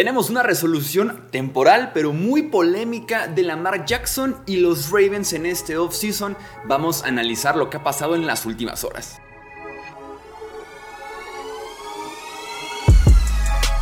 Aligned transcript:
Tenemos 0.00 0.30
una 0.30 0.42
resolución 0.42 1.26
temporal 1.30 1.90
pero 1.92 2.14
muy 2.14 2.44
polémica 2.44 3.28
de 3.28 3.42
Lamar 3.42 3.84
Jackson 3.84 4.34
y 4.46 4.56
los 4.56 4.88
Ravens 4.88 5.34
en 5.34 5.44
este 5.44 5.76
offseason. 5.76 6.38
Vamos 6.64 7.04
a 7.04 7.08
analizar 7.08 7.54
lo 7.54 7.68
que 7.68 7.76
ha 7.76 7.82
pasado 7.82 8.14
en 8.14 8.26
las 8.26 8.46
últimas 8.46 8.82
horas. 8.82 9.20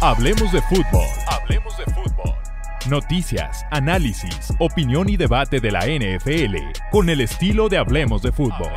Hablemos 0.00 0.50
de 0.50 0.60
fútbol. 0.62 1.06
Hablemos 1.28 1.78
de 1.78 1.84
fútbol. 1.84 2.34
Noticias, 2.90 3.64
análisis, 3.70 4.52
opinión 4.58 5.08
y 5.08 5.16
debate 5.16 5.60
de 5.60 5.70
la 5.70 5.86
NFL 5.86 6.56
con 6.90 7.10
el 7.10 7.20
estilo 7.20 7.68
de 7.68 7.78
Hablemos 7.78 8.22
de 8.22 8.32
fútbol. 8.32 8.72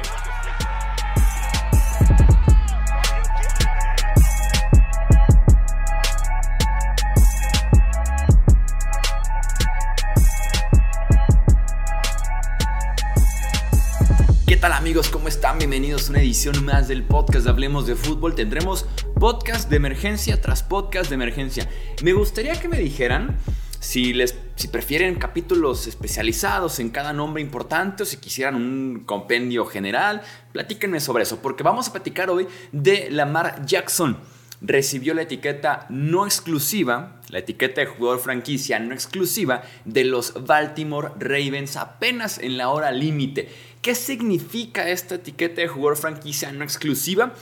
Amigos? 14.91 15.07
¿Cómo 15.07 15.29
están? 15.29 15.57
Bienvenidos 15.57 16.07
a 16.07 16.11
una 16.11 16.19
edición 16.19 16.65
más 16.65 16.89
del 16.89 17.03
podcast 17.03 17.45
de 17.45 17.51
Hablemos 17.51 17.87
de 17.87 17.95
Fútbol. 17.95 18.35
Tendremos 18.35 18.85
podcast 19.17 19.69
de 19.69 19.77
emergencia 19.77 20.41
tras 20.41 20.63
podcast 20.63 21.07
de 21.07 21.15
emergencia. 21.15 21.69
Me 22.03 22.11
gustaría 22.11 22.59
que 22.59 22.67
me 22.67 22.77
dijeran 22.77 23.37
si, 23.79 24.11
les, 24.11 24.37
si 24.57 24.67
prefieren 24.67 25.15
capítulos 25.15 25.87
especializados 25.87 26.81
en 26.81 26.89
cada 26.89 27.13
nombre 27.13 27.41
importante 27.41 28.03
o 28.03 28.05
si 28.05 28.17
quisieran 28.17 28.55
un 28.55 29.03
compendio 29.05 29.65
general. 29.65 30.23
Platíquenme 30.51 30.99
sobre 30.99 31.23
eso, 31.23 31.41
porque 31.41 31.63
vamos 31.63 31.87
a 31.87 31.93
platicar 31.93 32.29
hoy 32.29 32.45
de 32.73 33.09
Lamar 33.11 33.65
Jackson 33.65 34.17
recibió 34.61 35.15
la 35.15 35.23
etiqueta 35.23 35.87
no 35.89 36.25
exclusiva, 36.25 37.19
la 37.29 37.39
etiqueta 37.39 37.81
de 37.81 37.87
jugador 37.87 38.19
franquicia 38.19 38.79
no 38.79 38.93
exclusiva 38.93 39.63
de 39.85 40.03
los 40.03 40.45
Baltimore 40.45 41.09
Ravens 41.19 41.75
apenas 41.77 42.37
en 42.37 42.57
la 42.57 42.69
hora 42.69 42.91
límite. 42.91 43.49
¿Qué 43.81 43.95
significa 43.95 44.87
esta 44.89 45.15
etiqueta 45.15 45.61
de 45.61 45.67
jugador 45.67 45.97
franquicia 45.97 46.51
no 46.51 46.63
exclusiva? 46.63 47.33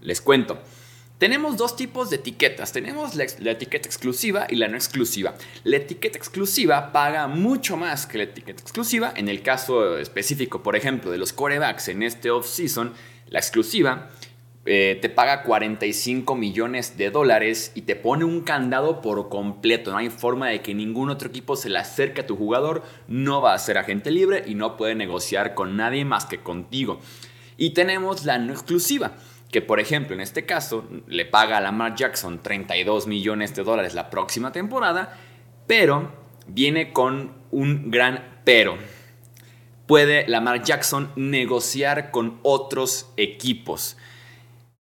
Les 0.00 0.20
cuento. 0.20 0.60
Tenemos 1.18 1.56
dos 1.56 1.76
tipos 1.76 2.10
de 2.10 2.16
etiquetas. 2.16 2.72
Tenemos 2.72 3.14
la, 3.14 3.52
etiqueta 3.52 3.88
exclusiva 3.88 4.48
y 4.50 4.56
la 4.56 4.66
no 4.66 4.76
exclusiva. 4.76 5.34
La 5.62 5.76
etiqueta 5.76 6.18
exclusiva 6.18 6.90
paga 6.90 7.28
mucho 7.28 7.76
más 7.76 8.06
que 8.06 8.18
la 8.18 8.24
etiqueta 8.24 8.60
exclusiva. 8.60 9.12
En 9.14 9.28
el 9.28 9.42
caso 9.42 9.96
específico, 9.96 10.64
por 10.64 10.74
ejemplo, 10.74 11.12
de 11.12 11.18
los 11.18 11.32
corebacks 11.32 11.86
en 11.86 12.02
este 12.02 12.32
off-season, 12.32 12.92
la 13.28 13.38
exclusiva 13.38 14.10
eh, 14.66 14.98
te 15.02 15.10
paga 15.10 15.42
45 15.42 16.34
millones 16.36 16.96
de 16.96 17.10
dólares 17.10 17.72
y 17.74 17.82
te 17.82 17.96
pone 17.96 18.24
un 18.24 18.40
candado 18.40 19.02
por 19.02 19.28
completo. 19.28 19.90
No 19.90 19.98
hay 19.98 20.08
forma 20.08 20.48
de 20.48 20.62
que 20.62 20.72
ningún 20.72 21.10
otro 21.10 21.28
equipo 21.28 21.54
se 21.54 21.68
le 21.68 21.78
acerque 21.78 22.22
a 22.22 22.26
tu 22.26 22.36
jugador. 22.36 22.82
No 23.06 23.42
va 23.42 23.52
a 23.52 23.58
ser 23.58 23.76
agente 23.76 24.10
libre 24.10 24.42
y 24.46 24.54
no 24.54 24.78
puede 24.78 24.94
negociar 24.94 25.54
con 25.54 25.76
nadie 25.76 26.06
más 26.06 26.24
que 26.24 26.40
contigo. 26.40 26.98
Y 27.58 27.70
tenemos 27.70 28.24
la 28.24 28.38
no 28.38 28.52
exclusiva, 28.54 29.12
que 29.50 29.60
por 29.60 29.80
ejemplo 29.80 30.14
en 30.14 30.22
este 30.22 30.46
caso 30.46 30.88
le 31.06 31.26
paga 31.26 31.58
a 31.58 31.60
Lamar 31.60 31.94
Jackson 31.94 32.42
32 32.42 33.06
millones 33.06 33.54
de 33.54 33.64
dólares 33.64 33.92
la 33.92 34.08
próxima 34.08 34.50
temporada, 34.50 35.18
pero 35.66 36.10
viene 36.46 36.92
con 36.94 37.32
un 37.50 37.90
gran 37.90 38.40
pero. 38.44 38.78
Puede 39.86 40.26
Lamar 40.26 40.62
Jackson 40.62 41.10
negociar 41.16 42.10
con 42.10 42.38
otros 42.42 43.12
equipos 43.18 43.98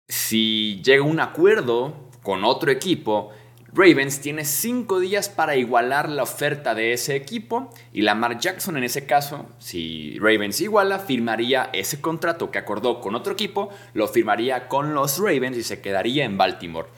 si 0.09 0.81
llega 0.85 1.03
un 1.03 1.21
acuerdo 1.21 1.95
con 2.23 2.45
otro 2.45 2.71
equipo, 2.71 3.33
Ravens 3.73 4.21
tiene 4.21 4.45
cinco 4.45 5.01
días 5.01 5.29
para 5.29 5.57
igualar 5.57 6.09
la 6.09 6.23
oferta 6.23 6.75
de 6.75 6.93
ese 6.93 7.15
equipo 7.15 7.71
y 7.93 8.03
Lamar 8.03 8.39
Jackson 8.39 8.77
en 8.77 8.85
ese 8.85 9.05
caso, 9.05 9.47
si 9.59 10.19
Ravens 10.19 10.61
iguala, 10.61 10.99
firmaría 10.99 11.69
ese 11.73 12.01
contrato 12.01 12.51
que 12.51 12.59
acordó 12.59 13.01
con 13.01 13.15
otro 13.15 13.35
equipo, 13.35 13.69
lo 13.93 14.09
firmaría 14.09 14.69
con 14.69 14.95
los 14.95 15.19
Ravens 15.19 15.59
y 15.59 15.63
se 15.63 15.81
quedaría 15.81 16.25
en 16.25 16.39
Baltimore. 16.39 16.89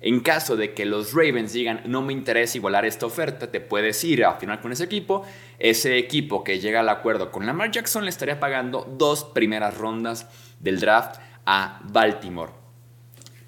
En 0.00 0.20
caso 0.20 0.56
de 0.56 0.74
que 0.74 0.84
los 0.84 1.14
Ravens 1.14 1.52
digan 1.52 1.82
no 1.86 2.02
me 2.02 2.12
interesa 2.12 2.58
igualar 2.58 2.84
esta 2.84 3.06
oferta, 3.06 3.50
te 3.50 3.60
puedes 3.60 4.02
ir 4.04 4.24
a 4.24 4.34
firmar 4.34 4.60
con 4.60 4.72
ese 4.72 4.84
equipo. 4.84 5.24
Ese 5.58 5.96
equipo 5.96 6.44
que 6.44 6.58
llega 6.58 6.80
al 6.80 6.88
acuerdo 6.88 7.30
con 7.30 7.46
Lamar 7.46 7.70
Jackson 7.70 8.04
le 8.04 8.10
estaría 8.10 8.40
pagando 8.40 8.86
dos 8.98 9.24
primeras 9.24 9.78
rondas 9.78 10.26
del 10.60 10.80
draft 10.80 11.20
a 11.46 11.80
Baltimore. 11.84 12.52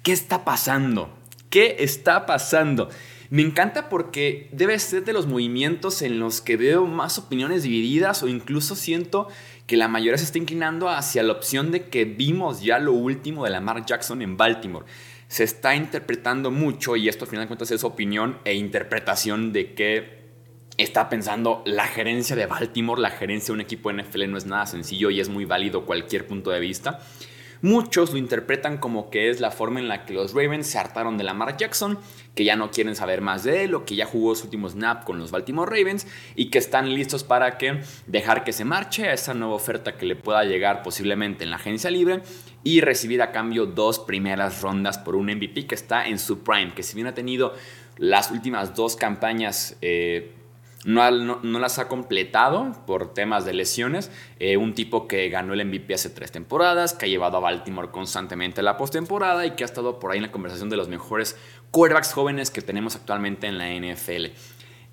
¿Qué 0.03 0.11
está 0.11 0.45
pasando? 0.45 1.13
¿Qué 1.49 1.77
está 1.79 2.25
pasando? 2.25 2.89
Me 3.29 3.41
encanta 3.41 3.89
porque 3.89 4.47
debe 4.53 4.79
ser 4.79 5.03
de 5.03 5.11
los 5.11 5.27
movimientos 5.27 6.01
en 6.01 6.19
los 6.19 6.39
que 6.39 6.55
veo 6.55 6.85
más 6.85 7.17
opiniones 7.17 7.63
divididas 7.63 8.23
o 8.23 8.29
incluso 8.29 8.75
siento 8.75 9.27
que 9.65 9.75
la 9.75 9.89
mayoría 9.89 10.17
se 10.17 10.23
está 10.23 10.37
inclinando 10.37 10.87
hacia 10.87 11.23
la 11.23 11.33
opción 11.33 11.71
de 11.71 11.89
que 11.89 12.05
vimos 12.05 12.61
ya 12.61 12.79
lo 12.79 12.93
último 12.93 13.43
de 13.43 13.49
Lamar 13.49 13.85
Jackson 13.85 14.21
en 14.21 14.37
Baltimore. 14.37 14.85
Se 15.27 15.43
está 15.43 15.75
interpretando 15.75 16.51
mucho 16.51 16.95
y 16.95 17.09
esto 17.09 17.25
al 17.25 17.29
final 17.29 17.43
de 17.43 17.47
cuentas 17.47 17.71
es 17.71 17.83
opinión 17.83 18.37
e 18.45 18.53
interpretación 18.53 19.51
de 19.51 19.73
qué 19.73 20.17
está 20.77 21.09
pensando 21.09 21.63
la 21.65 21.85
gerencia 21.85 22.37
de 22.37 22.45
Baltimore. 22.45 23.01
La 23.01 23.09
gerencia 23.09 23.47
de 23.47 23.55
un 23.55 23.61
equipo 23.61 23.91
NFL 23.91 24.29
no 24.29 24.37
es 24.37 24.45
nada 24.45 24.65
sencillo 24.67 25.09
y 25.09 25.19
es 25.19 25.27
muy 25.27 25.43
válido 25.43 25.85
cualquier 25.85 26.25
punto 26.27 26.51
de 26.51 26.61
vista. 26.61 27.01
Muchos 27.67 28.13
lo 28.13 28.17
interpretan 28.17 28.77
como 28.77 29.09
que 29.09 29.29
es 29.29 29.41
la 29.41 29.51
forma 29.51 29.81
en 29.81 29.89
la 29.89 30.05
que 30.05 30.13
los 30.13 30.33
Ravens 30.33 30.67
se 30.67 30.77
hartaron 30.77 31.17
de 31.17 31.25
Lamar 31.25 31.57
Jackson, 31.57 31.99
que 32.33 32.45
ya 32.45 32.55
no 32.55 32.71
quieren 32.71 32.95
saber 32.95 33.19
más 33.19 33.43
de 33.43 33.65
él 33.65 33.75
o 33.75 33.83
que 33.83 33.97
ya 33.97 34.05
jugó 34.05 34.35
su 34.35 34.45
último 34.45 34.69
snap 34.69 35.03
con 35.03 35.19
los 35.19 35.31
Baltimore 35.31 35.69
Ravens 35.69 36.07
y 36.37 36.49
que 36.49 36.59
están 36.59 36.93
listos 36.93 37.25
para 37.25 37.57
que 37.57 37.81
dejar 38.05 38.45
que 38.45 38.53
se 38.53 38.63
marche 38.63 39.09
a 39.09 39.13
esa 39.13 39.33
nueva 39.33 39.55
oferta 39.55 39.97
que 39.97 40.05
le 40.05 40.15
pueda 40.15 40.45
llegar 40.45 40.81
posiblemente 40.81 41.43
en 41.43 41.49
la 41.49 41.57
agencia 41.57 41.91
libre 41.91 42.21
y 42.63 42.79
recibir 42.79 43.21
a 43.21 43.33
cambio 43.33 43.65
dos 43.65 43.99
primeras 43.99 44.61
rondas 44.61 44.97
por 44.97 45.17
un 45.17 45.25
MVP 45.25 45.67
que 45.67 45.75
está 45.75 46.07
en 46.07 46.19
su 46.19 46.43
prime, 46.45 46.73
que 46.73 46.83
si 46.83 46.95
bien 46.95 47.07
ha 47.07 47.15
tenido 47.15 47.53
las 47.97 48.31
últimas 48.31 48.75
dos 48.75 48.95
campañas 48.95 49.75
eh, 49.81 50.36
no, 50.85 51.59
las 51.59 51.79
ha 51.79 51.87
completado 51.87 52.71
por 52.85 53.13
temas 53.13 53.45
de 53.45 53.53
lesiones. 53.53 54.11
Eh, 54.39 54.57
un 54.57 54.73
tipo 54.73 55.07
que 55.07 55.29
ganó 55.29 55.53
el 55.53 55.65
MVP 55.65 55.93
hace 55.93 56.09
tres 56.09 56.31
temporadas, 56.31 56.93
que 56.93 57.05
ha 57.05 57.09
llevado 57.09 57.37
a 57.37 57.41
Baltimore 57.41 57.89
constantemente 57.89 58.61
a 58.61 58.63
la 58.63 58.77
postemporada 58.77 59.45
y 59.45 59.51
que 59.51 59.63
ha 59.63 59.65
estado 59.65 59.99
por 59.99 60.11
ahí 60.11 60.17
en 60.17 60.23
la 60.23 60.31
conversación 60.31 60.69
de 60.69 60.77
los 60.77 60.87
mejores 60.87 61.37
quarterbacks 61.71 62.13
jóvenes 62.13 62.51
que 62.51 62.61
tenemos 62.61 62.95
actualmente 62.95 63.47
en 63.47 63.57
la 63.57 63.69
NFL. 63.69 64.27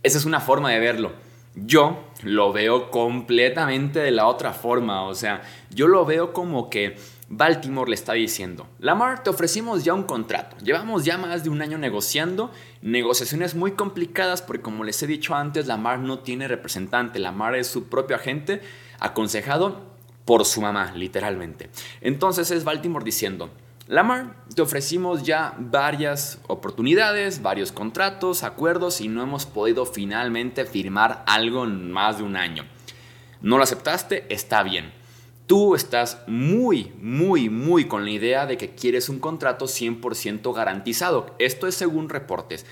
Esa 0.02 0.18
es 0.18 0.24
una 0.24 0.40
forma 0.40 0.70
de 0.70 0.80
verlo. 0.80 1.12
Yo 1.54 2.04
lo 2.22 2.52
veo 2.52 2.90
completamente 2.90 4.00
de 4.00 4.10
la 4.10 4.26
otra 4.26 4.52
forma. 4.52 5.04
O 5.04 5.14
sea, 5.14 5.42
yo 5.70 5.86
lo 5.86 6.04
veo 6.04 6.32
como 6.32 6.68
que 6.68 6.96
Baltimore 7.36 7.90
le 7.90 7.96
está 7.96 8.12
diciendo, 8.12 8.68
Lamar, 8.78 9.24
te 9.24 9.30
ofrecimos 9.30 9.82
ya 9.82 9.92
un 9.92 10.04
contrato, 10.04 10.56
llevamos 10.62 11.04
ya 11.04 11.18
más 11.18 11.42
de 11.42 11.50
un 11.50 11.62
año 11.62 11.78
negociando, 11.78 12.52
negociaciones 12.80 13.56
muy 13.56 13.72
complicadas 13.72 14.40
porque 14.40 14.62
como 14.62 14.84
les 14.84 15.02
he 15.02 15.08
dicho 15.08 15.34
antes, 15.34 15.66
Lamar 15.66 15.98
no 15.98 16.20
tiene 16.20 16.46
representante, 16.46 17.18
Lamar 17.18 17.56
es 17.56 17.66
su 17.66 17.88
propio 17.88 18.14
agente 18.14 18.60
aconsejado 19.00 19.82
por 20.24 20.44
su 20.44 20.60
mamá, 20.60 20.92
literalmente. 20.94 21.70
Entonces 22.00 22.52
es 22.52 22.62
Baltimore 22.62 23.04
diciendo, 23.04 23.50
Lamar, 23.88 24.36
te 24.54 24.62
ofrecimos 24.62 25.24
ya 25.24 25.54
varias 25.58 26.38
oportunidades, 26.46 27.42
varios 27.42 27.72
contratos, 27.72 28.44
acuerdos 28.44 29.00
y 29.00 29.08
no 29.08 29.22
hemos 29.22 29.44
podido 29.44 29.86
finalmente 29.86 30.64
firmar 30.66 31.24
algo 31.26 31.64
en 31.64 31.90
más 31.90 32.18
de 32.18 32.22
un 32.22 32.36
año. 32.36 32.64
¿No 33.42 33.58
lo 33.58 33.64
aceptaste? 33.64 34.32
Está 34.32 34.62
bien 34.62 35.03
Tú 35.46 35.74
estás 35.74 36.22
muy, 36.26 36.92
muy, 37.02 37.50
muy 37.50 37.86
con 37.86 38.04
la 38.04 38.10
idea 38.10 38.46
de 38.46 38.56
que 38.56 38.74
quieres 38.74 39.10
un 39.10 39.18
contrato 39.18 39.66
100% 39.66 40.54
garantizado. 40.54 41.34
Esto 41.38 41.66
es 41.66 41.74
según 41.74 42.08
reportes. 42.08 42.64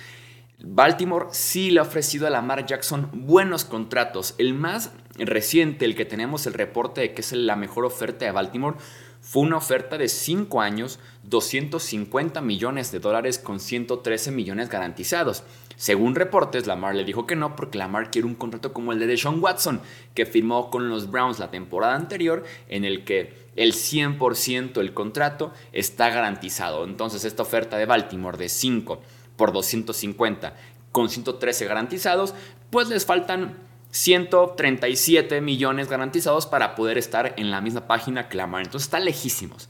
Baltimore 0.64 1.26
sí 1.32 1.70
le 1.70 1.80
ha 1.80 1.82
ofrecido 1.82 2.26
a 2.26 2.30
Lamar 2.30 2.64
Jackson 2.64 3.10
buenos 3.12 3.66
contratos. 3.66 4.34
El 4.38 4.54
más 4.54 4.92
reciente, 5.18 5.84
el 5.84 5.94
que 5.94 6.06
tenemos 6.06 6.46
el 6.46 6.54
reporte 6.54 7.02
de 7.02 7.12
que 7.12 7.20
es 7.20 7.32
la 7.32 7.56
mejor 7.56 7.84
oferta 7.84 8.24
de 8.24 8.30
Baltimore, 8.30 8.78
fue 9.22 9.44
una 9.44 9.56
oferta 9.56 9.96
de 9.96 10.08
5 10.08 10.60
años, 10.60 10.98
250 11.22 12.40
millones 12.40 12.90
de 12.90 12.98
dólares 12.98 13.38
con 13.38 13.60
113 13.60 14.32
millones 14.32 14.68
garantizados. 14.68 15.44
Según 15.76 16.16
reportes, 16.16 16.66
Lamar 16.66 16.96
le 16.96 17.04
dijo 17.04 17.24
que 17.24 17.36
no 17.36 17.54
porque 17.54 17.78
Lamar 17.78 18.10
quiere 18.10 18.26
un 18.26 18.34
contrato 18.34 18.72
como 18.72 18.92
el 18.92 18.98
de 18.98 19.06
Deshaun 19.06 19.40
Watson, 19.40 19.80
que 20.14 20.26
firmó 20.26 20.70
con 20.70 20.90
los 20.90 21.08
Browns 21.08 21.38
la 21.38 21.52
temporada 21.52 21.94
anterior, 21.94 22.42
en 22.68 22.84
el 22.84 23.04
que 23.04 23.32
el 23.54 23.74
100% 23.74 24.72
del 24.72 24.92
contrato 24.92 25.52
está 25.72 26.10
garantizado. 26.10 26.84
Entonces 26.84 27.24
esta 27.24 27.42
oferta 27.42 27.78
de 27.78 27.86
Baltimore 27.86 28.36
de 28.36 28.48
5 28.48 29.00
por 29.36 29.52
250 29.52 30.56
con 30.90 31.08
113 31.08 31.66
garantizados, 31.66 32.34
pues 32.70 32.88
les 32.88 33.06
faltan 33.06 33.56
137 33.92 35.40
millones 35.40 35.88
garantizados 35.88 36.46
para 36.46 36.74
poder 36.74 36.98
estar 36.98 37.34
en 37.36 37.50
la 37.50 37.60
misma 37.60 37.86
página 37.86 38.28
que 38.28 38.36
Lamar. 38.36 38.64
Entonces 38.64 38.88
está 38.88 38.98
lejísimos. 38.98 39.68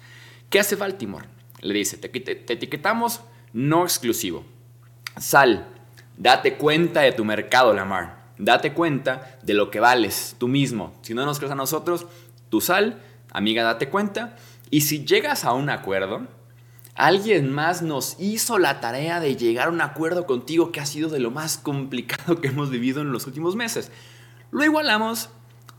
¿Qué 0.50 0.58
hace 0.58 0.74
Baltimore? 0.74 1.26
Le 1.60 1.74
dice, 1.74 1.96
te, 1.96 2.08
etiquetamos 2.52 3.20
no 3.52 3.84
exclusivo. 3.84 4.44
Sal, 5.18 5.68
Date 6.16 6.56
cuenta 6.56 7.00
de 7.00 7.12
tu 7.12 7.24
mercado, 7.24 7.72
Lamar. 7.72 8.22
Date 8.38 8.72
cuenta 8.72 9.38
de 9.42 9.54
lo 9.54 9.70
que 9.70 9.80
vales 9.80 10.36
tú 10.38 10.48
mismo. 10.48 10.94
Si 11.02 11.14
no 11.14 11.24
nos 11.24 11.38
crees 11.38 11.52
a 11.52 11.56
nosotros, 11.56 12.06
tú 12.48 12.60
sal, 12.60 13.02
amiga, 13.30 13.62
date 13.62 13.88
cuenta. 13.88 14.36
Y 14.70 14.82
si 14.82 15.04
llegas 15.04 15.44
a 15.44 15.52
un 15.52 15.70
acuerdo, 15.70 16.26
alguien 16.94 17.50
más 17.52 17.82
nos 17.82 18.16
hizo 18.20 18.58
la 18.58 18.80
tarea 18.80 19.20
de 19.20 19.36
llegar 19.36 19.68
a 19.68 19.70
un 19.70 19.80
acuerdo 19.80 20.26
contigo 20.26 20.70
que 20.70 20.80
ha 20.80 20.86
sido 20.86 21.08
de 21.08 21.20
lo 21.20 21.30
más 21.30 21.56
complicado 21.58 22.40
que 22.40 22.48
hemos 22.48 22.70
vivido 22.70 23.00
en 23.00 23.12
los 23.12 23.26
últimos 23.26 23.56
meses. 23.56 23.90
Lo 24.52 24.62
igualamos 24.62 25.30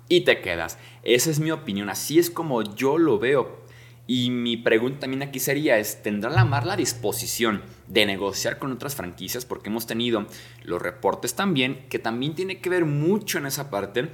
y 0.09 0.21
te 0.21 0.41
quedas. 0.41 0.79
Esa 1.03 1.29
es 1.29 1.39
mi 1.39 1.51
opinión, 1.51 1.91
así 1.91 2.17
es 2.17 2.31
como 2.31 2.63
yo 2.63 2.97
lo 2.97 3.19
veo. 3.19 3.61
Y 4.07 4.31
mi 4.31 4.57
pregunta 4.57 5.01
también 5.01 5.21
aquí 5.21 5.39
sería, 5.39 5.77
es, 5.77 6.01
¿tendrá 6.01 6.31
la 6.31 6.43
Mar 6.43 6.65
la 6.65 6.75
disposición 6.75 7.61
de 7.87 8.07
negociar 8.07 8.57
con 8.57 8.71
otras 8.71 8.95
franquicias? 8.95 9.45
Porque 9.45 9.69
hemos 9.69 9.85
tenido 9.85 10.25
los 10.63 10.81
reportes 10.81 11.35
también, 11.35 11.85
que 11.87 11.99
también 11.99 12.33
tiene 12.33 12.61
que 12.61 12.69
ver 12.71 12.85
mucho 12.85 13.37
en 13.37 13.45
esa 13.45 13.69
parte. 13.69 14.09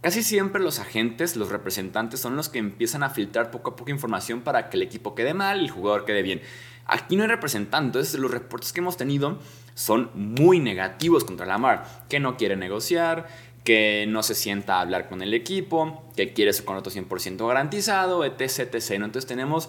Casi 0.00 0.24
siempre 0.24 0.60
los 0.60 0.80
agentes, 0.80 1.36
los 1.36 1.50
representantes 1.50 2.18
son 2.18 2.34
los 2.34 2.48
que 2.48 2.58
empiezan 2.58 3.04
a 3.04 3.10
filtrar 3.10 3.52
poco 3.52 3.70
a 3.70 3.76
poco 3.76 3.92
información 3.92 4.40
para 4.40 4.70
que 4.70 4.76
el 4.76 4.82
equipo 4.82 5.14
quede 5.14 5.34
mal 5.34 5.60
y 5.60 5.66
el 5.66 5.70
jugador 5.70 6.04
quede 6.04 6.22
bien. 6.22 6.42
Aquí 6.86 7.14
no 7.14 7.22
hay 7.22 7.28
representantes, 7.28 8.14
los 8.14 8.32
reportes 8.32 8.72
que 8.72 8.80
hemos 8.80 8.96
tenido 8.96 9.38
son 9.74 10.10
muy 10.14 10.58
negativos 10.58 11.24
contra 11.24 11.46
la 11.46 11.56
Mar, 11.56 12.04
que 12.08 12.18
no 12.18 12.36
quiere 12.36 12.56
negociar, 12.56 13.28
que 13.64 14.06
no 14.08 14.22
se 14.22 14.34
sienta 14.34 14.76
a 14.76 14.80
hablar 14.80 15.08
con 15.08 15.22
el 15.22 15.34
equipo, 15.34 16.02
que 16.16 16.32
quiere 16.32 16.52
su 16.52 16.64
contrato 16.64 16.90
100% 16.90 17.46
garantizado, 17.46 18.24
etc, 18.24 18.74
etc. 18.74 18.90
Entonces 18.92 19.26
tenemos 19.26 19.68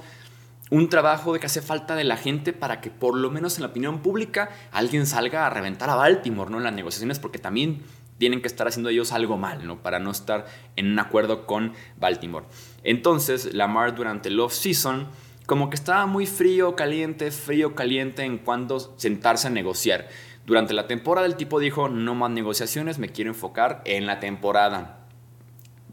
un 0.70 0.88
trabajo 0.90 1.34
de 1.34 1.40
que 1.40 1.48
hace 1.48 1.62
falta 1.62 1.96
de 1.96 2.06
la 2.06 2.16
gente 2.16 2.54
para 2.54 2.80
que 2.80 2.90
por 2.90 3.18
lo 3.18 3.30
menos 3.30 3.58
en 3.58 3.64
la 3.64 3.68
opinión 3.68 4.00
pública 4.00 4.50
alguien 4.72 5.06
salga 5.06 5.46
a 5.46 5.50
reventar 5.50 5.90
a 5.90 5.96
Baltimore 5.96 6.50
¿no? 6.50 6.58
en 6.60 6.64
las 6.64 6.74
negociaciones 6.74 7.20
porque 7.20 7.40
también 7.40 7.84
tienen 8.18 8.42
que 8.42 8.48
estar 8.48 8.68
haciendo 8.68 8.90
ellos 8.90 9.12
algo 9.12 9.36
mal, 9.36 9.66
¿no? 9.66 9.82
Para 9.82 9.98
no 9.98 10.12
estar 10.12 10.46
en 10.76 10.92
un 10.92 11.00
acuerdo 11.00 11.48
con 11.48 11.74
Baltimore. 11.98 12.46
Entonces, 12.84 13.56
Lamar 13.56 13.96
durante 13.96 14.30
el 14.30 14.40
off-season 14.40 15.08
como 15.48 15.72
que 15.72 15.76
estaba 15.76 16.06
muy 16.06 16.28
frío, 16.28 16.76
caliente, 16.76 17.32
frío, 17.32 17.74
caliente 17.74 18.24
en 18.24 18.38
cuando 18.38 18.94
sentarse 18.98 19.48
a 19.48 19.50
negociar. 19.50 20.08
Durante 20.46 20.74
la 20.74 20.88
temporada 20.88 21.28
el 21.28 21.36
tipo 21.36 21.60
dijo, 21.60 21.88
no 21.88 22.16
más 22.16 22.32
negociaciones, 22.32 23.00
me 23.00 23.10
quiero 23.10 23.30
enfocar 23.30 23.82
en 23.86 24.08
la 24.08 24.20
temporada. 24.20 24.98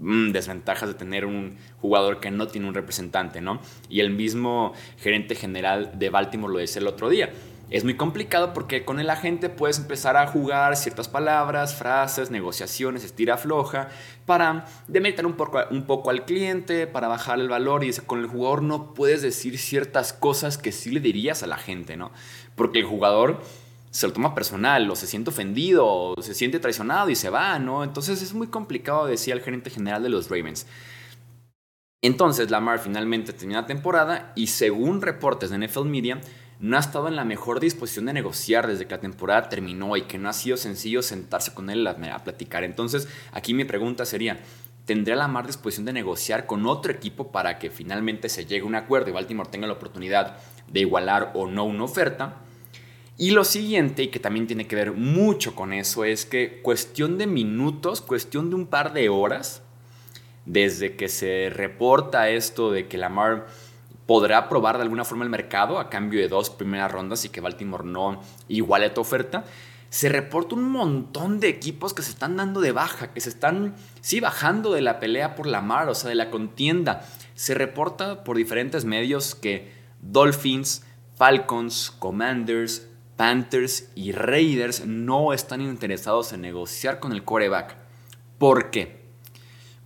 Mm, 0.00 0.30
desventajas 0.30 0.88
de 0.88 0.94
tener 0.94 1.26
un 1.26 1.56
jugador 1.80 2.20
que 2.20 2.30
no 2.30 2.46
tiene 2.46 2.68
un 2.68 2.74
representante, 2.74 3.40
¿no? 3.40 3.60
Y 3.88 4.00
el 4.00 4.10
mismo 4.10 4.72
gerente 4.98 5.34
general 5.34 5.98
de 5.98 6.08
Baltimore 6.08 6.52
lo 6.52 6.60
decía 6.60 6.80
el 6.80 6.86
otro 6.86 7.08
día. 7.08 7.30
Es 7.70 7.84
muy 7.84 7.96
complicado 7.96 8.54
porque 8.54 8.86
con 8.86 8.98
el 8.98 9.10
agente 9.10 9.50
puedes 9.50 9.78
empezar 9.78 10.16
a 10.16 10.26
jugar 10.26 10.74
ciertas 10.76 11.06
palabras, 11.06 11.74
frases, 11.74 12.30
negociaciones, 12.30 13.04
estira 13.04 13.36
floja, 13.36 13.88
para 14.24 14.64
demeritar 14.86 15.26
un 15.26 15.34
poco, 15.34 15.60
un 15.70 15.82
poco 15.82 16.08
al 16.08 16.24
cliente, 16.24 16.86
para 16.86 17.08
bajar 17.08 17.38
el 17.40 17.48
valor. 17.48 17.84
Y 17.84 17.92
con 18.06 18.20
el 18.20 18.26
jugador 18.26 18.62
no 18.62 18.94
puedes 18.94 19.20
decir 19.20 19.58
ciertas 19.58 20.14
cosas 20.14 20.56
que 20.56 20.72
sí 20.72 20.90
le 20.90 21.00
dirías 21.00 21.42
a 21.42 21.46
la 21.46 21.58
gente, 21.58 21.98
¿no? 21.98 22.10
Porque 22.54 22.78
el 22.78 22.86
jugador 22.86 23.42
se 23.90 24.06
lo 24.06 24.12
toma 24.12 24.34
personal, 24.34 24.90
o 24.90 24.96
se 24.96 25.06
siente 25.06 25.30
ofendido, 25.30 25.86
o 25.86 26.22
se 26.22 26.34
siente 26.34 26.58
traicionado 26.60 27.10
y 27.10 27.16
se 27.16 27.30
va, 27.30 27.58
¿no? 27.58 27.84
Entonces 27.84 28.22
es 28.22 28.34
muy 28.34 28.48
complicado, 28.48 29.06
decía 29.06 29.34
el 29.34 29.40
gerente 29.40 29.70
general 29.70 30.02
de 30.02 30.08
los 30.08 30.28
Ravens. 30.28 30.66
Entonces 32.00 32.50
Lamar 32.50 32.78
finalmente 32.78 33.32
termina 33.32 33.62
la 33.62 33.66
temporada 33.66 34.32
y 34.36 34.48
según 34.48 35.02
reportes 35.02 35.50
de 35.50 35.58
NFL 35.58 35.86
Media, 35.86 36.20
no 36.60 36.76
ha 36.76 36.80
estado 36.80 37.08
en 37.08 37.16
la 37.16 37.24
mejor 37.24 37.60
disposición 37.60 38.06
de 38.06 38.12
negociar 38.12 38.66
desde 38.66 38.86
que 38.86 38.94
la 38.94 39.00
temporada 39.00 39.48
terminó 39.48 39.96
y 39.96 40.02
que 40.02 40.18
no 40.18 40.28
ha 40.28 40.32
sido 40.32 40.56
sencillo 40.56 41.02
sentarse 41.02 41.54
con 41.54 41.70
él 41.70 41.86
a, 41.86 42.24
platicar. 42.24 42.64
Entonces 42.64 43.08
aquí 43.32 43.54
mi 43.54 43.64
pregunta 43.64 44.04
sería, 44.04 44.38
¿tendría 44.84 45.16
Lamar 45.16 45.46
disposición 45.46 45.86
de 45.86 45.92
negociar 45.92 46.46
con 46.46 46.66
otro 46.66 46.92
equipo 46.92 47.30
para 47.30 47.58
que 47.58 47.70
finalmente 47.70 48.28
se 48.28 48.44
llegue 48.44 48.62
a 48.62 48.66
un 48.66 48.74
acuerdo 48.74 49.10
y 49.10 49.12
Baltimore 49.12 49.50
tenga 49.50 49.66
la 49.66 49.74
oportunidad 49.74 50.38
de 50.66 50.80
igualar 50.80 51.32
o 51.34 51.46
no 51.46 51.64
una 51.64 51.84
oferta? 51.84 52.42
Y 53.20 53.32
lo 53.32 53.44
siguiente, 53.44 54.04
y 54.04 54.08
que 54.08 54.20
también 54.20 54.46
tiene 54.46 54.68
que 54.68 54.76
ver 54.76 54.92
mucho 54.92 55.56
con 55.56 55.72
eso, 55.72 56.04
es 56.04 56.24
que 56.24 56.62
cuestión 56.62 57.18
de 57.18 57.26
minutos, 57.26 58.00
cuestión 58.00 58.48
de 58.48 58.54
un 58.54 58.66
par 58.66 58.92
de 58.92 59.08
horas, 59.08 59.62
desde 60.46 60.94
que 60.94 61.08
se 61.08 61.50
reporta 61.52 62.30
esto 62.30 62.70
de 62.70 62.86
que 62.86 62.96
Lamar 62.96 63.48
podrá 64.06 64.48
probar 64.48 64.76
de 64.76 64.84
alguna 64.84 65.04
forma 65.04 65.24
el 65.24 65.30
mercado 65.30 65.80
a 65.80 65.90
cambio 65.90 66.20
de 66.20 66.28
dos 66.28 66.48
primeras 66.48 66.92
rondas 66.92 67.24
y 67.24 67.28
que 67.28 67.40
Baltimore 67.40 67.84
no 67.84 68.22
iguale 68.46 68.88
tu 68.90 69.00
oferta, 69.00 69.44
se 69.90 70.08
reporta 70.08 70.54
un 70.54 70.70
montón 70.70 71.40
de 71.40 71.48
equipos 71.48 71.94
que 71.94 72.02
se 72.02 72.10
están 72.10 72.36
dando 72.36 72.60
de 72.60 72.70
baja, 72.70 73.12
que 73.12 73.20
se 73.20 73.30
están, 73.30 73.74
sí, 74.00 74.20
bajando 74.20 74.72
de 74.72 74.80
la 74.80 75.00
pelea 75.00 75.34
por 75.34 75.48
Lamar, 75.48 75.88
o 75.88 75.94
sea, 75.94 76.08
de 76.08 76.14
la 76.14 76.30
contienda. 76.30 77.04
Se 77.34 77.54
reporta 77.54 78.22
por 78.22 78.36
diferentes 78.36 78.84
medios 78.84 79.34
que 79.34 79.72
Dolphins, 80.02 80.84
Falcons, 81.16 81.90
Commanders, 81.98 82.86
Panthers 83.18 83.90
y 83.96 84.12
Raiders 84.12 84.86
no 84.86 85.32
están 85.32 85.60
interesados 85.60 86.32
en 86.32 86.40
negociar 86.40 87.00
con 87.00 87.10
el 87.10 87.24
coreback. 87.24 87.74
¿Por 88.38 88.70
qué? 88.70 89.00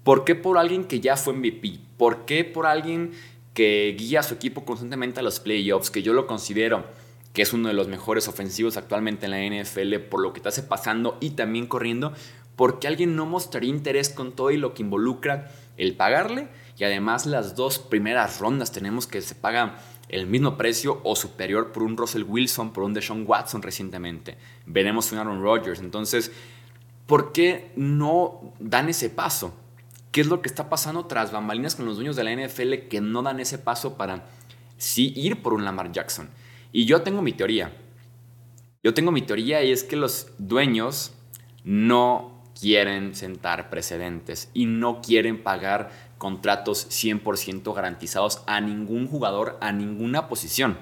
¿Por 0.05 0.25
qué 0.25 0.35
por 0.35 0.59
alguien 0.59 0.85
que 0.85 1.01
ya 1.01 1.17
fue 1.17 1.33
MVP? 1.33 1.79
¿Por 1.97 2.27
qué 2.27 2.45
por 2.45 2.67
alguien 2.67 3.13
que 3.55 3.97
guía 3.99 4.21
a 4.21 4.23
su 4.23 4.35
equipo 4.35 4.67
constantemente 4.67 5.21
a 5.21 5.23
los 5.23 5.41
playoffs? 5.41 5.91
Que 5.91 6.03
yo 6.03 6.13
lo 6.13 6.27
considero 6.27 6.85
que 7.33 7.41
es 7.41 7.55
uno 7.55 7.69
de 7.69 7.75
los 7.75 7.89
mejores 7.89 8.29
ofensivos 8.29 8.77
actualmente 8.77 9.25
en 9.25 9.31
la 9.31 9.63
NFL 9.63 9.95
por 10.11 10.21
lo 10.21 10.35
que 10.35 10.41
está 10.41 10.51
hace 10.51 10.63
pasando 10.63 11.17
y 11.19 11.31
también 11.31 11.67
corriendo. 11.67 12.13
Porque 12.55 12.87
alguien 12.87 13.17
no 13.17 13.25
mostraría 13.25 13.71
interés 13.71 14.11
con 14.11 14.33
todo 14.33 14.51
y 14.51 14.59
lo 14.59 14.75
que 14.75 14.83
involucra 14.83 15.51
el 15.79 15.97
pagarle? 15.97 16.49
Y 16.77 16.85
además 16.85 17.25
las 17.25 17.57
dos 17.57 17.79
primeras 17.79 18.41
rondas 18.41 18.73
tenemos 18.73 19.07
que 19.07 19.23
se 19.23 19.35
pagan 19.35 19.75
el 20.13 20.27
mismo 20.27 20.57
precio 20.57 21.01
o 21.03 21.17
superior 21.17 21.73
por 21.73 21.83
un 21.83 21.97
Russell 21.97 22.23
Wilson, 22.23 22.73
por 22.73 22.85
un 22.85 22.95
Deshaun 22.95 23.25
Watson 23.27 23.63
recientemente. 23.63 24.37
Veremos 24.67 25.11
un 25.11 25.19
Aaron 25.19 25.43
Rodgers. 25.43 25.81
Entonces, 25.81 26.31
¿por 27.07 27.33
qué 27.33 27.73
no 27.75 28.55
dan 28.61 28.89
ese 28.89 29.11
paso? 29.11 29.55
¿Qué 30.13 30.21
es 30.21 30.27
lo 30.27 30.43
que 30.43 30.49
está 30.49 30.69
pasando 30.69 31.07
tras 31.07 31.33
bambalinas 31.33 31.75
con 31.75 31.87
los 31.87 31.97
dueños 31.97 32.15
de 32.15 32.25
la 32.25 32.37
NFL 32.37 32.89
que 32.91 33.01
no 33.01 33.23
dan 33.23 33.41
ese 33.41 33.59
paso 33.59 33.97
para 33.97 34.27
sí 34.77 35.15
ir 35.17 35.43
por 35.43 35.55
un 35.55 35.65
Lamar 35.65 35.91
Jackson? 35.91 36.29
Y 36.71 36.85
yo 36.85 37.01
tengo 37.01 37.23
mi 37.23 37.33
teoría. 37.33 37.73
Yo 38.83 38.93
tengo 38.93 39.13
mi 39.13 39.23
teoría 39.23 39.65
y 39.65 39.73
es 39.73 39.83
que 39.83 39.97
los 39.97 40.29
dueños 40.39 41.15
no 41.65 42.43
quieren 42.61 43.15
sentar 43.15 43.71
precedentes 43.71 44.51
y 44.53 44.67
no 44.67 45.01
quieren 45.01 45.43
pagar 45.43 45.91
contratos 46.23 46.87
100% 46.89 47.75
garantizados 47.75 48.45
a 48.47 48.61
ningún 48.61 49.09
jugador, 49.09 49.59
a 49.61 49.73
ninguna 49.73 50.29
posición. 50.29 50.79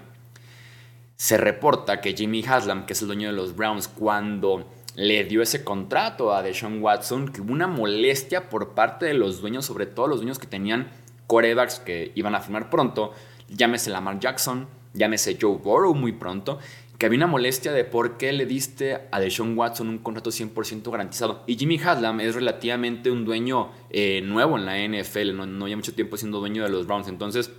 Se 1.16 1.38
reporta 1.38 2.02
que 2.02 2.12
Jimmy 2.12 2.44
Haslam, 2.46 2.84
que 2.84 2.92
es 2.92 3.00
el 3.00 3.06
dueño 3.06 3.28
de 3.28 3.34
los 3.34 3.56
Browns, 3.56 3.88
cuando 3.88 4.70
le 4.96 5.24
dio 5.24 5.40
ese 5.40 5.64
contrato 5.64 6.34
a 6.34 6.42
Deshaun 6.42 6.82
Watson, 6.82 7.32
que 7.32 7.40
hubo 7.40 7.54
una 7.54 7.66
molestia 7.66 8.50
por 8.50 8.74
parte 8.74 9.06
de 9.06 9.14
los 9.14 9.40
dueños, 9.40 9.64
sobre 9.64 9.86
todo 9.86 10.08
los 10.08 10.18
dueños 10.18 10.38
que 10.38 10.46
tenían 10.46 10.90
corebacks 11.26 11.78
que 11.78 12.12
iban 12.14 12.34
a 12.34 12.40
firmar 12.40 12.68
pronto, 12.68 13.14
llámese 13.48 13.88
Lamar 13.88 14.20
Jackson, 14.20 14.68
llámese 14.92 15.38
Joe 15.40 15.56
Burrow 15.56 15.94
muy 15.94 16.12
pronto, 16.12 16.58
que 17.00 17.06
había 17.06 17.16
una 17.16 17.26
molestia 17.28 17.72
de 17.72 17.84
por 17.84 18.18
qué 18.18 18.30
le 18.30 18.44
diste 18.44 19.08
a 19.10 19.18
Deshaun 19.20 19.56
Watson 19.56 19.88
un 19.88 20.00
contrato 20.00 20.28
100% 20.28 20.90
garantizado. 20.90 21.44
Y 21.46 21.56
Jimmy 21.56 21.80
Haslam 21.82 22.20
es 22.20 22.34
relativamente 22.34 23.10
un 23.10 23.24
dueño 23.24 23.70
eh, 23.88 24.20
nuevo 24.20 24.58
en 24.58 24.66
la 24.66 24.76
NFL, 24.76 25.34
no, 25.34 25.46
no 25.46 25.66
mucho 25.66 25.94
tiempo 25.94 26.18
siendo 26.18 26.40
dueño 26.40 26.62
de 26.62 26.68
los 26.68 26.86
Browns. 26.86 27.08
Entonces, 27.08 27.52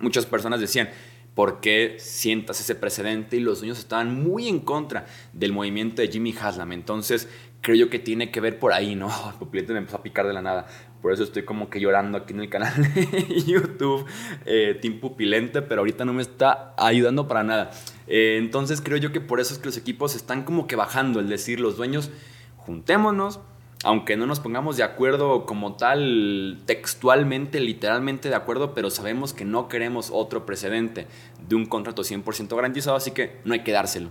muchas 0.00 0.26
personas 0.26 0.60
decían, 0.60 0.90
¿por 1.34 1.58
qué 1.58 1.96
sientas 1.98 2.60
ese 2.60 2.76
precedente? 2.76 3.36
Y 3.36 3.40
los 3.40 3.58
dueños 3.58 3.80
estaban 3.80 4.14
muy 4.22 4.46
en 4.46 4.60
contra 4.60 5.06
del 5.32 5.52
movimiento 5.52 6.00
de 6.00 6.06
Jimmy 6.06 6.32
Haslam. 6.40 6.70
Entonces, 6.70 7.28
creo 7.60 7.74
yo 7.74 7.90
que 7.90 7.98
tiene 7.98 8.30
que 8.30 8.40
ver 8.40 8.60
por 8.60 8.72
ahí, 8.72 8.94
¿no? 8.94 9.08
El 9.32 9.38
pupilete 9.40 9.72
me 9.72 9.80
empezó 9.80 9.96
a 9.96 10.04
picar 10.04 10.28
de 10.28 10.34
la 10.34 10.40
nada. 10.40 10.68
Por 11.02 11.12
eso 11.12 11.24
estoy 11.24 11.42
como 11.42 11.68
que 11.68 11.80
llorando 11.80 12.18
aquí 12.18 12.32
en 12.32 12.42
el 12.42 12.48
canal 12.48 12.72
de 12.94 13.42
YouTube, 13.44 14.06
eh, 14.46 14.78
Team 14.80 15.00
Pupilente, 15.00 15.62
pero 15.62 15.80
ahorita 15.80 16.04
no 16.04 16.12
me 16.12 16.22
está 16.22 16.74
ayudando 16.76 17.26
para 17.26 17.42
nada. 17.42 17.70
Eh, 18.08 18.38
entonces 18.38 18.80
creo 18.80 18.96
yo 18.96 19.12
que 19.12 19.20
por 19.20 19.38
eso 19.38 19.52
es 19.52 19.60
que 19.60 19.66
los 19.66 19.76
equipos 19.76 20.16
están 20.16 20.42
como 20.42 20.66
que 20.66 20.76
bajando, 20.76 21.20
el 21.20 21.28
decir, 21.28 21.60
los 21.60 21.76
dueños, 21.76 22.10
juntémonos, 22.56 23.40
aunque 23.84 24.16
no 24.16 24.26
nos 24.26 24.40
pongamos 24.40 24.76
de 24.76 24.82
acuerdo 24.82 25.46
como 25.46 25.76
tal, 25.76 26.58
textualmente, 26.66 27.60
literalmente 27.60 28.28
de 28.28 28.34
acuerdo, 28.34 28.74
pero 28.74 28.90
sabemos 28.90 29.34
que 29.34 29.44
no 29.44 29.68
queremos 29.68 30.10
otro 30.12 30.46
precedente 30.46 31.06
de 31.46 31.54
un 31.54 31.66
contrato 31.66 32.02
100% 32.02 32.56
garantizado, 32.56 32.96
así 32.96 33.12
que 33.12 33.40
no 33.44 33.52
hay 33.52 33.60
que 33.60 33.72
dárselo. 33.72 34.10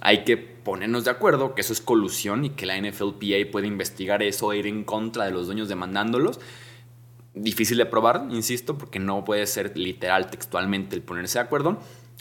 Hay 0.00 0.24
que 0.24 0.36
ponernos 0.36 1.04
de 1.04 1.10
acuerdo 1.10 1.54
que 1.54 1.62
eso 1.62 1.72
es 1.72 1.80
colusión 1.80 2.44
y 2.44 2.50
que 2.50 2.66
la 2.66 2.80
NFLPA 2.80 3.50
puede 3.50 3.66
investigar 3.66 4.22
eso 4.22 4.52
e 4.52 4.58
ir 4.58 4.66
en 4.66 4.84
contra 4.84 5.24
de 5.24 5.30
los 5.30 5.46
dueños 5.46 5.68
demandándolos. 5.68 6.40
Difícil 7.34 7.76
de 7.76 7.86
probar, 7.86 8.26
insisto, 8.30 8.78
porque 8.78 8.98
no 8.98 9.24
puede 9.24 9.46
ser 9.46 9.76
literal, 9.76 10.30
textualmente 10.30 10.96
el 10.96 11.02
ponerse 11.02 11.38
de 11.38 11.44
acuerdo, 11.44 11.80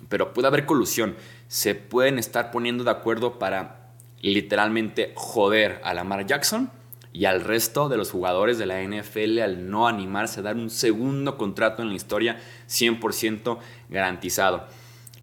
pero 0.10 0.34
puede 0.34 0.48
haber 0.48 0.66
colusión. 0.66 1.16
Se 1.48 1.76
pueden 1.76 2.20
estar 2.20 2.52
poniendo 2.52 2.84
de 2.84 2.92
acuerdo 2.92 3.40
para 3.40 3.92
literalmente 4.22 5.14
joder 5.16 5.82
a 5.84 5.94
Lamar 5.94 6.26
Jackson 6.26 6.72
y 7.14 7.26
al 7.26 7.42
resto 7.42 7.88
de 7.88 7.96
los 7.96 8.12
jugadores 8.12 8.58
de 8.58 8.66
la 8.66 8.82
NFL 8.82 9.40
al 9.40 9.70
no 9.70 9.88
animarse 9.88 10.40
a 10.40 10.44
dar 10.44 10.56
un 10.56 10.70
segundo 10.70 11.38
contrato 11.38 11.82
en 11.82 11.90
la 11.90 11.96
historia 11.96 12.40
100% 12.68 13.60
garantizado. 13.90 14.68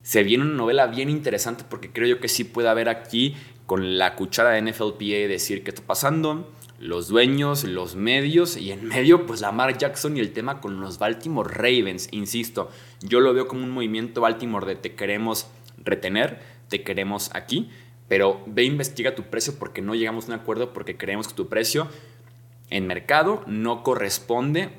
Se 0.03 0.23
viene 0.23 0.45
una 0.45 0.55
novela 0.55 0.87
bien 0.87 1.11
interesante 1.11 1.65
porque 1.69 1.93
creo 1.93 2.09
yo 2.09 2.21
que 2.21 2.29
sí 2.29 2.45
puede 2.45 2.69
haber 2.69 2.89
aquí 2.89 3.37
con 3.67 3.99
la 3.99 4.17
cuchara 4.17 4.51
de 4.51 4.63
NFLPA 4.63 5.29
decir 5.29 5.63
qué 5.63 5.71
está 5.71 5.83
pasando, 5.83 6.51
los 6.83 7.07
dueños, 7.07 7.63
los 7.63 7.95
medios 7.95 8.57
y 8.57 8.73
en 8.73 8.89
medio 8.89 9.25
pues 9.25 9.41
Lamar 9.41 9.79
Jackson 9.79 10.17
y 10.17 10.21
el 10.21 10.33
tema 10.33 10.61
con 10.61 10.81
los 10.81 10.99
Baltimore 10.99 11.49
Ravens, 11.49 12.09
insisto, 12.11 12.71
yo 13.01 13.21
lo 13.21 13.33
veo 13.33 13.47
como 13.47 13.63
un 13.63 13.71
movimiento 13.71 14.21
Baltimore 14.21 14.67
de 14.67 14.75
te 14.75 14.95
queremos 14.95 15.47
retener, 15.79 16.41
te 16.69 16.83
queremos 16.83 17.31
aquí, 17.35 17.71
pero 18.09 18.43
ve 18.47 18.65
investiga 18.65 19.15
tu 19.15 19.23
precio 19.23 19.55
porque 19.61 19.81
no 19.81 19.95
llegamos 19.95 20.25
a 20.25 20.35
un 20.35 20.41
acuerdo 20.41 20.73
porque 20.73 20.97
creemos 20.97 21.29
que 21.29 21.35
tu 21.35 21.49
precio 21.49 21.87
en 22.69 22.89
mercado 22.89 23.45
no 23.47 23.85
corresponde 23.85 24.71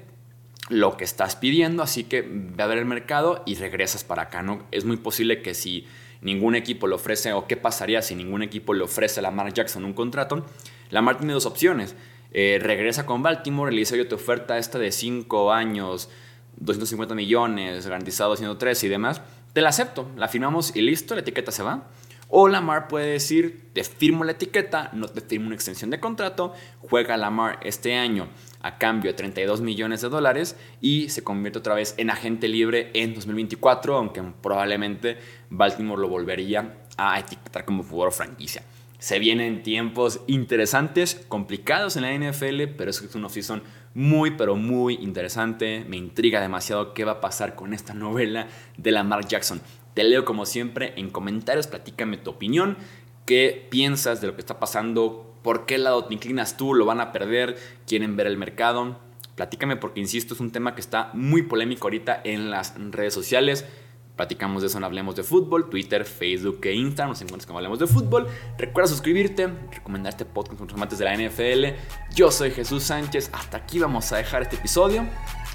lo 0.69 0.97
que 0.97 1.05
estás 1.05 1.37
pidiendo, 1.37 1.83
así 1.83 2.03
que 2.03 2.21
ve 2.21 2.63
a 2.63 2.67
ver 2.67 2.79
el 2.79 2.85
mercado 2.85 3.43
y 3.45 3.55
regresas 3.55 4.03
para 4.03 4.23
acá, 4.23 4.43
¿no? 4.43 4.65
Es 4.71 4.83
muy 4.83 4.97
posible 4.97 5.41
que 5.41 5.53
si 5.53 5.87
ningún 6.21 6.55
equipo 6.55 6.87
le 6.87 6.95
ofrece, 6.95 7.31
o 7.31 7.47
qué 7.47 7.55
pasaría 7.55 8.01
si 8.01 8.13
ningún 8.15 8.43
equipo 8.43 8.73
le 8.73 8.83
ofrece 8.83 9.21
a 9.21 9.23
Lamar 9.23 9.53
Jackson 9.53 9.85
un 9.85 9.93
contrato, 9.93 10.45
Lamar 10.93 11.17
tiene 11.17 11.33
dos 11.33 11.47
opciones. 11.47 11.95
Eh, 12.31 12.59
regresa 12.61 13.05
con 13.05 13.23
Baltimore, 13.23 13.71
le 13.71 13.79
dice, 13.79 13.97
yo 13.97 14.07
te 14.07 14.15
oferta 14.15 14.59
esta 14.59 14.77
de 14.77 14.91
5 14.91 15.51
años, 15.51 16.09
250 16.57 17.15
millones, 17.15 17.85
garantizado 17.85 18.35
103 18.35 18.83
y 18.83 18.87
demás, 18.87 19.21
te 19.53 19.61
la 19.61 19.69
acepto, 19.69 20.09
la 20.15 20.27
firmamos 20.27 20.75
y 20.75 20.81
listo, 20.81 21.15
la 21.15 21.21
etiqueta 21.21 21.51
se 21.51 21.63
va. 21.63 21.89
O 22.29 22.47
Lamar 22.47 22.87
puede 22.87 23.11
decir, 23.11 23.69
te 23.73 23.83
firmo 23.83 24.23
la 24.23 24.31
etiqueta, 24.33 24.89
no 24.93 25.07
te 25.07 25.21
firmo 25.21 25.47
una 25.47 25.55
extensión 25.55 25.89
de 25.89 25.99
contrato, 25.99 26.53
juega 26.79 27.17
Lamar 27.17 27.59
este 27.63 27.95
año 27.95 28.27
a 28.61 28.77
cambio 28.77 29.11
de 29.11 29.17
32 29.17 29.61
millones 29.61 30.01
de 30.01 30.09
dólares 30.09 30.55
y 30.79 31.09
se 31.09 31.23
convierte 31.23 31.59
otra 31.59 31.73
vez 31.73 31.95
en 31.97 32.11
agente 32.11 32.47
libre 32.47 32.91
en 32.93 33.15
2024, 33.15 33.95
aunque 33.95 34.23
probablemente 34.41 35.17
Baltimore 35.49 36.01
lo 36.01 36.07
volvería 36.07 36.77
a 36.97 37.19
etiquetar 37.19 37.65
como 37.65 37.83
jugador 37.83 38.13
franquicia. 38.13 38.63
Se 39.03 39.19
vienen 39.19 39.63
tiempos 39.63 40.21
interesantes, 40.27 41.25
complicados 41.27 41.97
en 41.97 42.03
la 42.03 42.13
NFL, 42.13 42.67
pero 42.77 42.89
es 42.89 43.01
una 43.15 43.25
off-season 43.25 43.61
muy, 43.93 44.31
pero 44.31 44.55
muy 44.55 44.93
interesante. 44.93 45.83
Me 45.89 45.97
intriga 45.97 46.39
demasiado 46.39 46.93
qué 46.93 47.03
va 47.03 47.11
a 47.11 47.19
pasar 47.19 47.53
con 47.55 47.73
esta 47.73 47.93
novela 47.93 48.47
de 48.77 48.91
Lamar 48.93 49.27
Jackson. 49.27 49.61
Te 49.93 50.05
leo 50.05 50.23
como 50.23 50.45
siempre 50.45 50.93
en 50.95 51.09
comentarios, 51.09 51.67
platícame 51.67 52.15
tu 52.15 52.29
opinión, 52.29 52.77
qué 53.25 53.67
piensas 53.69 54.21
de 54.21 54.27
lo 54.27 54.35
que 54.35 54.39
está 54.39 54.57
pasando, 54.57 55.35
por 55.41 55.65
qué 55.65 55.77
lado 55.79 56.05
te 56.05 56.13
inclinas 56.13 56.55
tú, 56.55 56.73
lo 56.73 56.85
van 56.85 57.01
a 57.01 57.11
perder, 57.11 57.57
quieren 57.85 58.15
ver 58.15 58.27
el 58.27 58.37
mercado. 58.37 59.01
Platícame 59.35 59.75
porque, 59.75 59.99
insisto, 59.99 60.33
es 60.33 60.39
un 60.39 60.53
tema 60.53 60.75
que 60.75 60.81
está 60.81 61.09
muy 61.11 61.41
polémico 61.41 61.87
ahorita 61.87 62.21
en 62.23 62.49
las 62.49 62.75
redes 62.77 63.13
sociales. 63.13 63.65
Platicamos 64.15 64.61
de 64.61 64.67
eso 64.67 64.77
en 64.77 64.83
Hablemos 64.83 65.15
de 65.15 65.23
Fútbol, 65.23 65.69
Twitter, 65.69 66.05
Facebook 66.05 66.59
e 66.63 66.73
Instagram. 66.73 67.09
Nos 67.09 67.21
encuentras 67.21 67.47
como 67.47 67.57
Hablemos 67.57 67.79
de 67.79 67.87
Fútbol. 67.87 68.27
Recuerda 68.57 68.87
suscribirte, 68.87 69.47
recomendar 69.71 70.11
este 70.11 70.25
podcast 70.25 70.57
con 70.57 70.67
los 70.67 70.75
amantes 70.75 70.99
de 70.99 71.05
la 71.05 71.15
NFL. 71.15 71.79
Yo 72.13 72.29
soy 72.29 72.51
Jesús 72.51 72.83
Sánchez. 72.83 73.31
Hasta 73.33 73.57
aquí 73.57 73.79
vamos 73.79 74.11
a 74.11 74.17
dejar 74.17 74.43
este 74.43 74.55
episodio. 74.57 75.03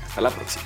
Hasta 0.06 0.20
la 0.20 0.30
próxima. 0.30 0.64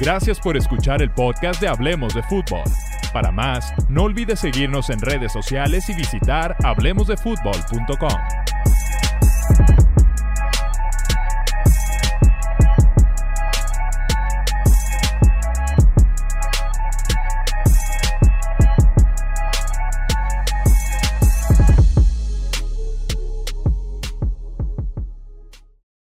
Gracias 0.00 0.40
por 0.40 0.56
escuchar 0.56 1.00
el 1.00 1.10
podcast 1.12 1.60
de 1.60 1.68
Hablemos 1.68 2.14
de 2.14 2.22
Fútbol. 2.24 2.64
Para 3.12 3.30
más, 3.30 3.72
no 3.88 4.02
olvides 4.02 4.40
seguirnos 4.40 4.90
en 4.90 5.00
redes 5.00 5.32
sociales 5.32 5.88
y 5.88 5.94
visitar 5.94 6.56
hablemosdefutbol.com. 6.64 8.43